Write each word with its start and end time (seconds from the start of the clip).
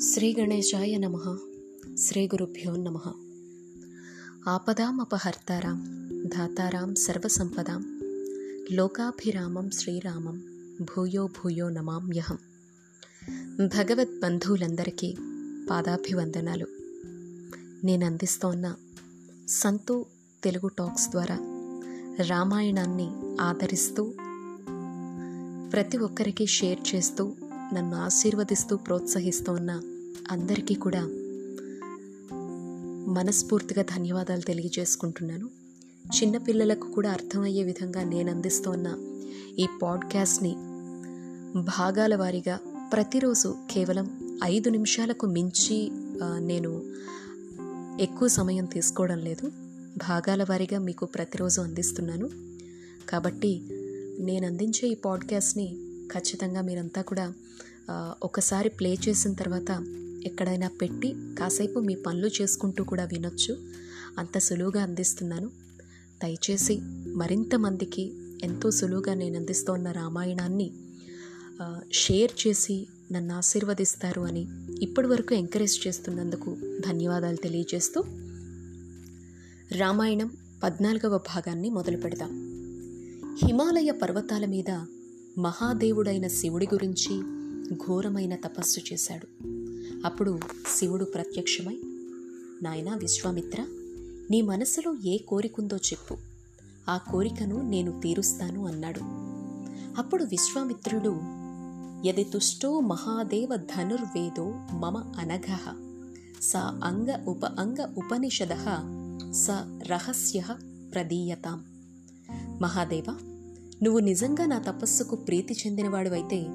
శ్రీ 0.00 0.36
గణేశాయ 0.40 0.98
నమ. 0.98 1.38
శ్రీ 1.98 2.26
గురుభ్యో 2.26 2.76
నమ. 2.76 2.98
ఆపదామపహర్తారాం 4.48 5.78
దాతారాం 6.26 6.94
సర్వసంపదాం. 6.94 8.00
లోకాభిరామం 8.72 9.70
శ్రీరామం 9.70 10.42
భూయో 10.80 11.26
భూయో 11.26 11.68
నమామ్యహం 11.68 12.38
భగవద్ 13.66 14.20
బంధువులందరికీ 14.20 15.16
పాదాభివందనాలు. 15.70 16.66
నేను 17.84 18.06
అందిస్తోన్న 18.06 18.74
సంతు 19.48 20.06
తెలుగు 20.44 20.68
టాక్స్ 20.68 21.08
ద్వారా 21.08 21.38
రామాయణాన్ని 22.26 23.08
ఆదరిస్తూ 23.40 24.14
ప్రతి 25.72 25.96
ఒక్కరికి 25.96 26.46
షేర్ 26.46 26.94
చేస్తూ 26.94 27.34
నన్ను 27.74 27.96
ఆశీర్వదిస్తూ 27.96 28.76
ప్రోత్సహిస్తోన్న 28.76 29.89
అందరికీ 30.30 30.74
కూడా 30.74 31.06
మనస్ఫూర్తిగా 33.12 33.82
ధన్యవాదాలు 33.82 34.40
తెలియజేసుకుంటున్నాను. 34.40 35.50
చిన్నపిల్లలకు 36.16 36.90
కూడా 36.90 37.10
అర్థమయ్యే 37.10 37.62
విధంగా 37.62 38.04
నేను 38.04 38.30
అందిస్తోన్న 38.30 38.98
ఈ 39.58 39.66
పాడ్కాస్ట్ని 39.82 40.54
భాగాల 41.62 42.16
వారీగా 42.16 42.58
ప్రతిరోజు 42.92 43.54
కేవలం 43.70 44.38
ఐదు 44.44 44.70
నిమిషాలకు 44.70 45.26
మించి 45.26 45.90
నేను 46.38 46.82
ఎక్కువ 48.00 48.28
సమయం 48.28 48.64
తీసుకోవడం 48.64 49.18
లేదు. 49.18 49.48
భాగాల 49.96 50.42
వారీగా 50.42 50.78
మీకు 50.78 51.06
ప్రతిరోజు 51.06 51.60
అందిస్తున్నాను. 51.60 52.30
కాబట్టి 53.08 53.62
నేను 54.20 54.46
అందించే 54.46 54.88
ఈ 54.88 54.94
పాడ్కాస్ట్ని 54.94 55.76
ఖచ్చితంగా 56.14 56.60
మీరంతా 56.60 57.02
కూడా 57.02 57.32
ఒకసారి 58.22 58.68
ప్లే 58.68 58.96
చేసిన 59.08 59.32
తర్వాత 59.32 59.70
ఎక్కడైనా 60.24 60.68
పెట్టి 60.68 61.14
కాసేపు 61.38 61.78
మీ 61.78 61.94
పనులు 61.94 62.26
చేసుకుంటూ 62.26 62.84
కూడా 62.84 63.04
వినొచ్చు. 63.04 63.58
అంత 64.18 64.38
సులువుగా 64.38 64.82
అందిస్తున్నాను. 64.82 65.50
దయచేసి 66.22 66.80
మరింత 67.14 67.54
మందికి 67.54 68.12
ఎంతో 68.42 68.70
సులువుగా 68.70 69.14
నేను 69.14 69.36
అందిస్తున్న 69.36 69.90
రామాయణాన్ని 69.90 70.72
షేర్ 71.92 72.46
చేసి 72.46 72.86
నన్ను 73.12 73.34
ఆశీర్వదిస్తారు 73.34 74.20
అని 74.20 74.46
ఇప్పటి 74.82 75.06
వరకు 75.06 75.34
ఎంకరేజ్ 75.34 75.86
చేస్తున్నందుకు 75.86 76.56
ధన్యవాదాలు 76.86 77.36
తెలియజేస్తూ 77.36 78.00
రామాయణం 79.72 80.30
పద్నాలుగవ 80.62 81.18
భాగాన్ని 81.18 81.70
మొదలు 81.70 81.96
పెడదాం. 81.96 82.32
హిమాలయ 83.44 83.90
పర్వతాల 83.90 84.44
మీద 84.46 84.70
మహాదేవుడైన 85.38 86.26
శివుడి 86.26 86.66
గురించి 86.74 87.14
ఘోరమైన 87.74 88.34
తపస్సు 88.34 88.80
చేశాడు. 88.92 89.26
అప్పుడు 90.06 90.40
శివుడు 90.76 91.04
ప్రత్యక్షమై 91.04 91.80
నాయనా 92.62 92.94
విశ్వామిత్ర 92.94 93.62
నీ 94.30 94.42
మనసులో 94.42 94.94
ఏ 95.04 95.18
కోరికుందో 95.18 95.76
చెప్పు. 95.76 96.16
ఆ 96.88 96.98
కోరికను 96.98 97.68
నేను 97.68 98.00
తీరుస్తాను 98.00 98.66
అన్నాడు. 98.66 99.00
అప్పుడు 100.00 100.24
విశ్వామిత్రుడు 100.24 101.20
యది 102.08 102.24
తుష్టో 102.24 102.80
మహాదేవ 102.80 103.56
ధనుర్వేదో 103.56 104.44
మమ 104.56 105.12
అనఘ. 105.18 105.58
స 106.42 106.56
అంగ 106.56 107.24
ఉప 107.28 107.46
అంగ 107.46 107.94
ఉపనిషద 107.96 108.52
స 109.32 109.50
రహస్య 109.86 110.44
ప్రదీయతాం. 110.94 111.64
మహాదేవ 112.60 113.16
నువ్వు 113.82 113.98
నిజంగా 113.98 114.46
నా 114.46 114.58
తపస్సుకు 114.58 115.16
ప్రీతి 115.16 115.54
చెందినవాడు 115.54 116.10
అయితే 116.10 116.46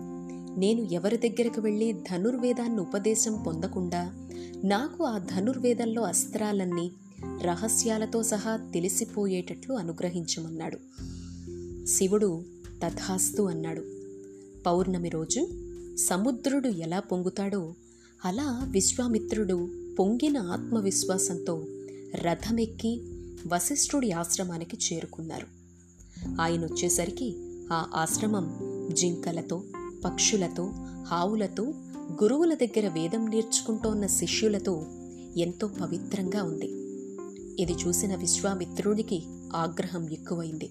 నేను 0.57 0.81
ఎవరి 0.81 1.17
దగ్గరకు 1.17 1.61
వెళ్ళి 1.61 1.93
ధనుర్వేదాన్ని 1.93 2.81
ఉపదేశం 2.81 3.43
పొందకుండా 3.47 4.29
నాకు 4.65 5.03
ఆ 5.03 5.17
ధనుర్వేదంలో 5.17 6.03
అస్త్రాలన్నీ 6.03 6.91
రహస్యాలతో 7.41 8.23
సహా 8.23 8.57
తెలిసిపోయేటట్లు 8.73 9.73
అనుగ్రహించమన్నాడు. 9.73 10.77
శివుడు 11.85 12.43
తథాస్తు 12.83 13.41
అన్నాడు. 13.41 13.83
పౌర్ణమి 14.65 15.09
రోజు 15.09 15.47
సముద్రుడు 15.95 16.67
ఎలా 16.67 16.99
పొంగుతాడో 16.99 17.75
అలా 18.25 18.61
విశ్వామిత్రుడు 18.71 19.69
పొంగిన 19.99 20.37
ఆత్మవిశ్వాసంతో 20.37 21.65
రథమెక్కి 22.15 23.01
వశిష్ఠుడి 23.47 24.11
ఆశ్రమానికి 24.11 24.77
చేరుకున్నారు. 24.93 25.47
ఆయన 26.41 26.65
వచ్చేసరికి 26.65 27.35
ఆ 27.71 27.85
ఆశ్రమం 27.93 28.59
జింకలతో 28.93 29.63
పక్షులతో 30.05 30.69
ఆవులతో 31.11 31.63
గురువుల 32.23 32.53
దగ్గర 32.53 32.87
వేదం 32.87 33.29
నేర్చుకుంటోన్న 33.29 34.07
శిష్యులతో 34.07 34.85
ఎంతో 35.37 35.67
పవిత్రంగా 35.67 36.43
ఉంది. 36.43 36.71
ఇది 37.61 37.73
చూసిన 37.73 38.15
విశ్వామిత్రుడికి 38.15 39.23
ఆగ్రహం 39.55 40.09
ఎక్కువైంది. 40.09 40.69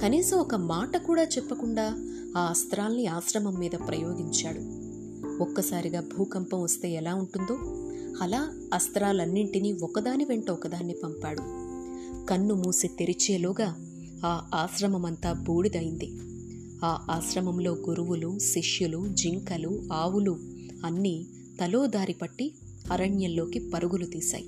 కనీసం 0.00 0.38
ఒక 0.38 0.54
మాట 0.54 0.96
కూడా 0.96 1.22
చెప్పకుండా 1.22 1.94
ఆ 2.36 2.40
అస్త్రాల్ని 2.40 3.06
ఆశ్రమం 3.06 3.54
మీద 3.54 3.70
ప్రయోగించాడు. 3.88 4.88
ఒక్కసారిగా 5.42 6.00
భూకంపం 6.00 6.62
వస్తే 6.62 6.90
ఎలా 6.90 7.14
ఉంటుందో 7.14 7.58
అలా 8.22 8.50
అస్త్రాలన్నింటినీ 8.74 9.72
ఒకదాని 9.72 10.24
వెంట 10.24 10.50
ఒకదాన్ని 10.50 10.94
పంపాడు. 11.04 11.42
కన్ను 12.26 12.54
మూసి 12.54 12.88
తెరిచేలోగా 12.88 13.76
ఆ 14.24 14.50
ఆశ్రమమంతా 14.54 15.32
బూడిదైంది. 15.32 16.12
ఆ 16.84 17.06
ఆశ్రమంలో 17.10 17.74
గురువులు 17.74 18.38
శిష్యులు 18.38 19.08
జింకలు 19.08 19.88
ఆవులు 19.92 20.38
అన్నీ 20.84 21.26
తలో 21.60 21.86
దారి 21.86 22.12
పట్టి 22.12 22.54
అరణ్యంలోకి 22.92 23.70
పరుగులు 23.74 24.06
తీశాయి. 24.06 24.44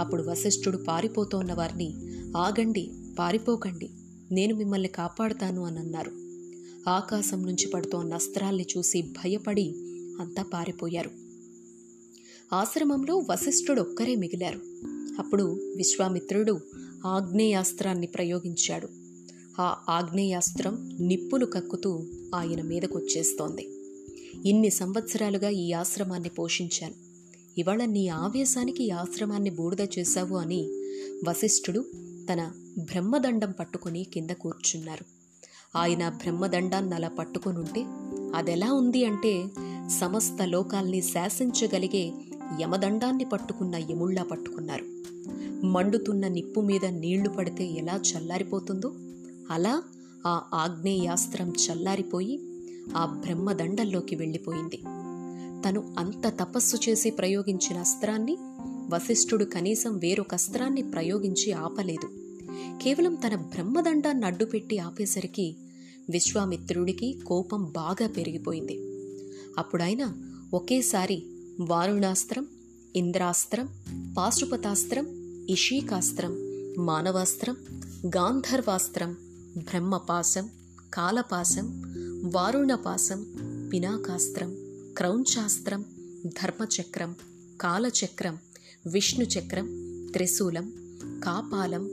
అప్పుడు 0.00 0.22
వశిష్ఠుడు 0.22 0.76
పారిపోతోన్న 0.76 1.54
వారిని 1.54 1.94
ఆగండి 2.36 2.90
పారిపోకండి 3.18 3.90
నేను 4.32 4.54
మిమ్మల్ని 4.54 4.88
కాపాడుతాను 4.88 5.64
అని 5.64 5.78
అన్నారు. 5.78 6.10
ఆకాశం 6.90 7.42
నుంచి 7.42 7.66
పడుతోన్న 7.66 8.14
అస్త్రాల్ని 8.14 8.66
చూసి 8.78 9.02
భయపడి 9.02 9.74
అంతా 10.20 10.42
పారిపోయారు. 10.42 11.10
ఆశ్రమంలో 12.52 13.16
వశిష్ఠుడు 13.16 13.80
ఒక్కరే 13.80 14.14
మిగిలారు. 14.14 14.60
అప్పుడు 15.18 15.72
విశ్వామిత్రుడు 15.76 16.60
ఆగ్నేయాస్త్రాన్ని 17.06 18.06
ప్రయోగించాడు. 18.06 18.99
ఆ 19.60 19.76
ఆగ్నేయాస్త్రం 19.88 20.90
నిప్పులు 21.00 21.46
కక్కుతూ 21.46 22.06
ఆయన 22.34 22.62
మీదకొచ్చేస్తోంది. 22.62 23.68
ఇన్ని 24.44 24.70
సంవత్సరాలుగా 24.70 25.48
ఈ 25.48 25.72
ఆశ్రమాన్ని 25.72 26.28
పోషించాను. 26.28 26.94
ఇవాళ 27.58 27.84
నీ 27.84 28.08
ఆవేశానికి 28.08 28.84
ఈ 28.84 28.90
ఆశ్రమాన్ని 28.90 29.50
బూడిద 29.50 29.86
చేశావు 29.98 30.36
అని 30.36 30.62
వశిష్ఠుడు 31.28 31.84
తన 32.32 32.52
బ్రహ్మదండం 32.78 33.50
పట్టుకొని 33.50 34.04
కింద 34.04 34.30
కూర్చున్నారు. 34.30 35.04
ఆయన 35.78 36.08
బ్రహ్మదండాన్ని 36.08 36.94
అలా 36.94 37.08
పట్టుకొనుంటే 37.08 37.84
అదెలా 38.34 38.72
ఉంది 38.72 39.04
అంటే 39.04 39.48
సమస్త 40.00 40.42
లోకాల్ని 40.44 41.00
శాసించగలిగే 41.00 42.12
యమదండాన్ని 42.60 43.24
పట్టుకున్న 43.24 43.74
యముళ్ళా 43.74 44.22
పట్టుకున్నారు. 44.22 44.84
మండుతున్న 45.66 46.28
నిప్పు 46.28 46.60
మీద 46.60 46.84
నీళ్ళు 46.84 47.28
పడితే 47.28 47.64
ఎలా 47.64 48.00
చల్లారిపోతుందో 48.10 48.92
అలా 49.50 49.82
ఆ 50.26 50.42
ఆగ్నేయాస్త్రం 50.54 51.48
చల్లారిపోయి 51.48 52.40
ఆ 52.96 53.06
బ్రహ్మదండంలోకి 53.06 54.16
వెళ్ళిపోయింది. 54.16 54.76
తను 55.68 55.94
అంత 55.98 56.38
తపస్సు 56.40 56.76
చేసి 56.88 57.10
ప్రయోగించిన 57.10 57.78
అస్త్రాన్ని 57.78 58.36
వశిష్ఠుడు 58.94 59.44
కనీసం 59.44 59.98
వేరొక 59.98 60.34
అస్త్రాన్ని 60.34 60.82
ప్రయోగించి 60.82 61.52
ఆపలేదు. 61.52 62.08
కేవలం 62.82 63.14
తన 63.14 63.34
బ్రహ్మదండాన్ని 63.34 64.26
అడ్డుపెట్టి 64.26 64.78
ఆపేసరికి 64.78 65.56
విశ్వామిత్రుడికి 66.10 67.18
కోపం 67.26 67.64
బాగా 67.64 68.08
పెరిగిపోయింది. 68.08 68.78
అప్పుడాయన 69.58 70.12
ఒకేసారి 70.54 71.22
వారుణాస్త్రం 71.60 72.46
ఇంద్రాస్త్రం 72.96 73.68
పాశుపతాస్త్రం 74.18 75.06
ఇషీకాస్త్రం 75.50 76.36
మానవాస్త్రం 76.84 77.56
గాంధర్వాస్త్రం 78.16 79.16
బ్రహ్మపాసం 79.56 80.50
కాలపాసం 80.94 81.82
వారుణపాసం 82.34 83.26
పినాకాస్త్రం 83.72 84.54
క్రౌంచాస్త్రం 84.96 85.84
ధర్మచక్రం 86.26 87.16
కాలచక్రం 87.60 88.38
విష్ణుచక్రం 88.86 89.66
త్రిశూలం 90.12 90.72
కాపాలం 91.24 91.90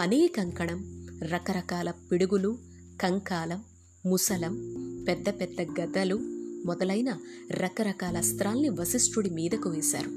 అనేకంకణం 0.00 1.06
రకరకాల 1.22 1.90
పిడుగులు 1.90 2.58
కంకాలం 3.00 3.64
ముసలం 4.06 4.54
పెద్ద 5.08 5.28
పెద్ద 5.28 5.80
గదలు 5.80 6.14
మొదలైన 6.66 7.18
రకరకాల 7.50 8.16
అస్త్రాల్ని 8.16 8.68
వశిష్ఠుడి 8.68 9.30
మీదకు 9.30 9.70
వేశారు. 9.70 10.08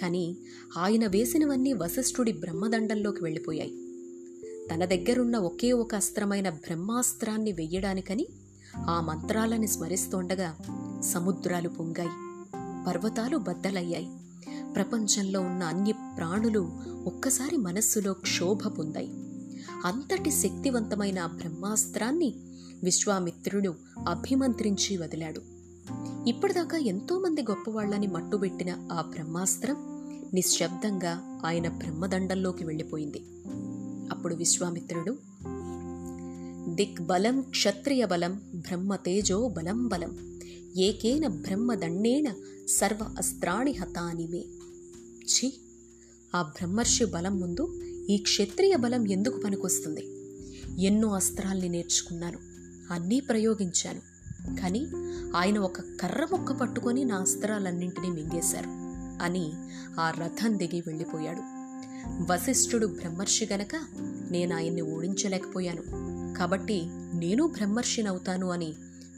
కానీ 0.00 0.36
ఆయన 0.78 1.06
వేసినవన్నీ 1.06 1.72
వశిష్ఠుడి 1.72 2.32
బ్రహ్మదండంలోకి 2.32 3.24
వెళ్ళిపోయాయి. 3.24 3.87
తన 4.74 4.84
దగ్గరున్న 4.84 5.36
ఒకే 5.36 5.72
ఒక 5.72 5.94
అస్త్రమైన 5.94 6.50
బ్రహ్మాస్త్రాన్ని 6.50 7.52
వెయ్యడానికని 7.52 8.26
ఆ 8.76 9.00
మంత్రాలని 9.00 9.66
స్మరిస్తోండగా 9.66 10.56
సముద్రాలు 11.04 11.68
పొంగాయి 11.68 12.10
పర్వతాలు 12.86 13.36
బద్దలయ్యాయి. 13.36 14.08
ప్రపంచంలో 14.74 15.40
ఉన్న 15.40 15.62
అన్ని 15.62 15.92
ప్రాణులు 15.92 16.70
ఒక్కసారి 17.06 17.56
మనస్సులో 17.56 18.12
క్షోభ 18.12 18.68
పొందాయి. 18.68 19.12
అంతటి 19.84 20.30
శక్తివంతమైన 20.30 21.26
బ్రహ్మాస్త్రాన్ని 21.26 22.34
విశ్వామిత్రుడు 22.82 23.74
అభిమంత్రించి 24.08 24.96
వదిలాడు. 24.96 25.42
ఇప్పటిదాకా 26.28 26.78
ఎంతోమంది 26.78 27.42
గొప్పవాళ్ళని 27.42 28.06
మట్టుబెట్టిన 28.06 28.88
ఆ 28.92 29.02
బ్రహ్మాస్త్రం 29.02 29.76
నిశ్శబ్దంగా 30.34 31.40
ఆయన 31.46 31.68
బ్రహ్మదండంలోకి 31.68 32.64
వెళ్ళిపోయింది. 32.64 33.22
అప్పుడు 34.18 34.34
విశ్వామిత్రుడు 34.34 35.12
దిక్బలం 36.74 37.40
క్షత్రియ 37.40 38.04
బలం 38.04 38.32
బ్రహ్మతేజో 38.54 39.48
బలం 39.48 39.88
బలం 39.88 40.12
ఏకేన 40.76 41.26
బ్రహ్మదండేన 41.26 42.28
సర్వ 42.68 43.14
అస్త్రాణి 43.18 43.72
హతానిమే 43.72 44.44
ఛీ! 45.24 45.52
ఆ 46.34 46.42
బ్రహ్మర్షి 46.42 47.04
బలం 47.04 47.40
ముందు 47.40 47.80
ఈ 48.10 48.16
క్షత్రియ 48.16 48.76
బలం 48.76 49.06
ఎందుకు 49.08 49.40
పనికొస్తుంది? 49.40 50.04
ఎన్నో 50.78 51.08
అస్త్రాల్ని 51.08 51.68
నేర్చుకున్నాను 51.68 52.38
అన్నీ 52.90 53.20
ప్రయోగించాను 53.20 54.02
కానీ 54.60 54.82
ఆయన 55.36 55.58
ఒక 55.58 55.80
కర్ర 56.00 56.26
మొక్క 56.30 56.52
పట్టుకొని 56.52 57.04
నా 57.04 57.16
అస్త్రాలన్నింటినీ 57.16 58.08
మింగేశారు 58.08 58.72
అని 59.22 59.52
ఆ 60.00 60.10
రథం 60.10 60.58
దిగి 60.58 60.80
వెళ్ళిపోయాడు. 60.86 61.57
వశిష్ఠుడు 62.30 62.86
బ్రహ్మర్షి 62.86 63.48
గనక 63.52 63.74
నేను 64.30 64.56
ఆయన్ని 64.56 64.82
ఓడించలేకపోయాను. 64.82 65.82
కాబట్టి 66.38 66.82
నేను 67.14 67.46
బ్రహ్మర్షినవుతాను 67.46 68.50
అని 68.50 68.74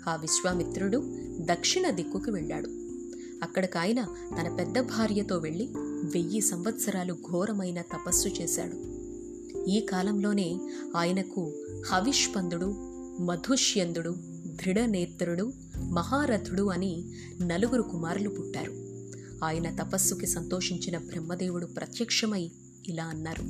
ఆ 0.09 0.17
విశ్వామిత్రుడు 0.17 1.03
దక్షిణ 1.41 1.91
దిక్కుకు 1.91 2.31
వెళ్ళాడు. 2.31 2.69
అక్కడికాయన 3.43 4.07
తన 4.41 4.57
పెద్ద 4.59 4.81
భార్యతో 4.81 5.39
వెళ్ళి 5.39 5.69
వెయ్యి 6.15 6.41
సంవత్సరాలు 6.41 7.15
ఘోరమైన 7.15 7.81
తపస్సు 7.81 8.29
చేశాడు. 8.29 9.01
ఈ 9.71 9.81
కాలంలోనే 9.81 10.61
ఆయనకు 10.97 11.53
హవిష్పందుడు 11.91 12.75
మధుష్యందుడు 13.23 14.15
దృఢనేత్రుడు 14.47 15.53
మహారథుడు 15.91 16.63
అని 16.63 17.05
నలుగురు 17.43 17.83
కుమారులు 17.83 18.29
పుట్టారు. 18.29 18.73
ఆయన 19.45 19.77
తపస్సుకి 19.77 20.27
సంతోషించిన 20.27 20.99
బ్రహ్మదేవుడు 20.99 21.67
ప్రత్యక్షమై 21.67 22.51
ఇలా 22.89 23.05
అన్నారు. 23.05 23.43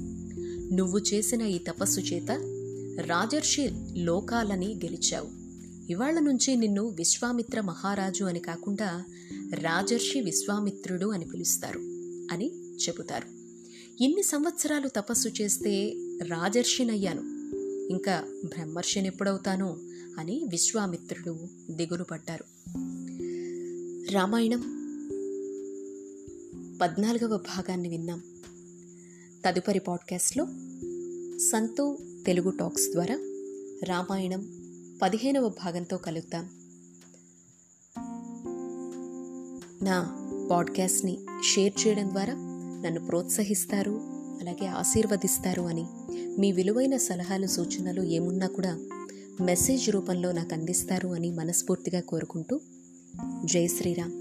నువ్వు 0.75 0.99
చేసిన 0.99 1.43
ఈ 1.43 1.59
తపస్సు 1.59 2.01
చేత 2.01 2.31
రాజర్షి 3.01 3.71
లోకాలని 3.97 4.81
గెలిచావు. 4.85 5.41
ఇవాళ్ళ 5.93 6.21
నుంచి 6.21 6.57
నిన్ను 6.57 6.89
విశ్వామిత్ర 6.89 7.61
మహారాజు 7.61 8.25
అని 8.25 8.41
కాకుండా 8.41 9.05
రాజర్షి 9.55 10.21
విశ్వామిత్రుడు 10.21 11.07
అని 11.07 11.25
పిలుస్తారు 11.25 11.79
అని 12.35 12.51
చెబుతారు. 12.75 13.29
ఇన్ని 14.03 14.23
సంవత్సరాలు 14.23 14.89
తపస్సు 14.89 15.29
చేస్తే 15.29 15.95
రాజర్షినయ్యాను. 16.23 17.23
ఇంకా 17.91 18.25
బ్రహ్మర్షిని 18.45 19.07
ఎప్పుడవుతానో 19.07 19.79
అని 20.19 20.47
విశ్వామిత్రుడు 20.51 21.39
దిగులు 21.71 22.05
పడ్డారు. 22.05 22.45
రామాయణం 24.13 24.61
పద్నాలుగవ 26.83 27.37
భాగాన్ని 27.37 27.89
విన్నాం. 27.89 28.23
తదుపరి 29.45 29.79
పాడ్కాస్ట్లో 29.79 30.47
సంతు 31.39 31.99
తెలుగు 32.27 32.51
టాక్స్ 32.51 32.93
ద్వారా 32.93 33.15
రామాయణం 33.85 34.47
పదిహేనవ 35.03 35.49
భాగంతో 35.49 35.97
కలుద్దాం. 35.97 36.49
నా 39.83 40.17
పాడ్కాస్ట్ని 40.51 41.19
షేర్ 41.55 41.87
చేయడం 41.87 42.11
ద్వారా 42.11 42.35
నన్ను 42.85 43.07
ప్రోత్సహిస్తారు 43.07 44.01
అలాగే 44.41 44.67
ఆశీర్వదిస్తారు 44.67 45.63
అని 45.63 45.85
మీ 46.39 46.53
విలువైన 46.53 46.97
సలహాలు 46.97 47.47
సూచనలు 47.47 48.03
ఏమున్నా 48.03 48.47
కూడా 48.47 48.79
మెసేజ్ 49.41 49.91
రూపంలో 49.91 50.33
నాకు 50.33 50.55
అందిస్తారు 50.55 51.09
అని 51.09 51.33
మనస్ఫూర్తిగా 51.33 52.01
కోరుకుంటూ 52.01 52.61
జై 53.45 53.67
శ్రీరామ్. 53.67 54.20